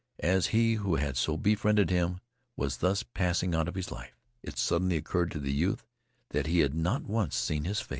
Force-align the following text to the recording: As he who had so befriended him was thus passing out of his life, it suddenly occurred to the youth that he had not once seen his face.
As 0.23 0.47
he 0.47 0.73
who 0.73 0.95
had 0.95 1.15
so 1.15 1.37
befriended 1.37 1.91
him 1.91 2.21
was 2.57 2.77
thus 2.77 3.03
passing 3.03 3.53
out 3.53 3.67
of 3.67 3.75
his 3.75 3.91
life, 3.91 4.17
it 4.41 4.57
suddenly 4.57 4.97
occurred 4.97 5.29
to 5.29 5.39
the 5.39 5.53
youth 5.53 5.85
that 6.29 6.47
he 6.47 6.61
had 6.61 6.73
not 6.73 7.03
once 7.03 7.35
seen 7.35 7.65
his 7.65 7.81
face. 7.81 7.89